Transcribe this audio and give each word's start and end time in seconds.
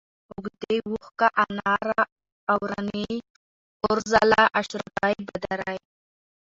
اوږۍ، 0.31 0.77
اوښکه، 0.87 1.27
اناره، 1.43 1.99
اورنۍ، 2.51 3.09
اورځلا، 3.83 4.41
اشرفۍ، 4.59 5.13
بدرۍ 5.27 5.77